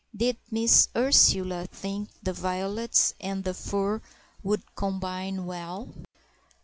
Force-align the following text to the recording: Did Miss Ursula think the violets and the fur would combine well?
Did 0.17 0.37
Miss 0.49 0.89
Ursula 0.95 1.67
think 1.67 2.09
the 2.23 2.33
violets 2.33 3.13
and 3.21 3.43
the 3.43 3.53
fur 3.53 4.01
would 4.41 4.63
combine 4.75 5.45
well? 5.45 5.93